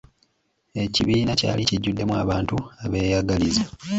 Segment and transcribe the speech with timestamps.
[0.83, 3.63] Ekibiina kyali kijjuddemu abantu abeeyagaliza.